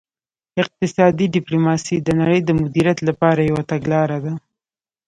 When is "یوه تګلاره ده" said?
3.49-4.33